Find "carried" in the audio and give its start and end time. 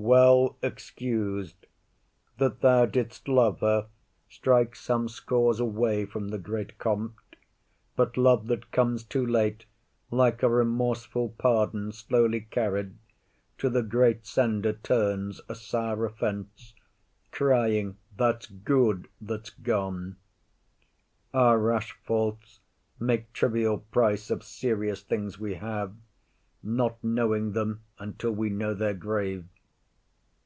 12.42-12.96